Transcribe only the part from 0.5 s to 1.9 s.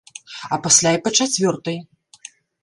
А пасля і па чацвёртай!